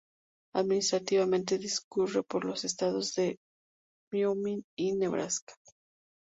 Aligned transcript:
Administrativamente, 0.55 1.59
discurre 1.59 2.23
por 2.23 2.43
los 2.43 2.65
estados 2.65 3.13
de 3.13 3.37
Wyoming 4.11 4.63
y 4.75 4.93
Nebraska. 4.95 5.53